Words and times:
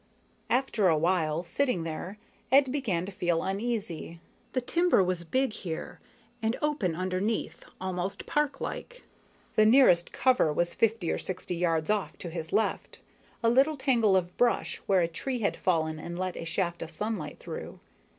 _After 0.49 0.87
a 0.87 0.97
while, 0.97 1.43
sitting 1.43 1.83
there, 1.83 2.17
Ed 2.51 2.71
began 2.71 3.05
to 3.05 3.11
feel 3.11 3.43
uneasy. 3.43 4.19
The 4.53 4.61
timber 4.61 5.03
was 5.03 5.23
big 5.23 5.53
here, 5.53 5.99
and 6.41 6.57
open 6.59 6.95
underneath, 6.95 7.63
almost 7.79 8.25
parklike. 8.25 9.03
The 9.55 9.67
nearest 9.67 10.11
cover 10.11 10.51
was 10.51 10.73
fifty 10.73 11.11
or 11.11 11.19
sixty 11.19 11.55
yards 11.55 11.91
off 11.91 12.17
to 12.17 12.31
his 12.31 12.51
left, 12.51 12.97
a 13.43 13.49
little 13.51 13.77
tangle 13.77 14.17
of 14.17 14.35
brush 14.37 14.77
where 14.87 15.01
a 15.01 15.07
tree 15.07 15.41
had 15.41 15.55
fallen 15.55 15.99
and 15.99 16.17
let 16.17 16.35
a 16.35 16.45
shaft 16.45 16.81
of 16.81 16.89
sunlight 16.89 17.37
through. 17.37 17.79